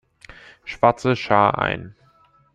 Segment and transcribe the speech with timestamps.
[0.65, 1.93] Schwarze Schar ein.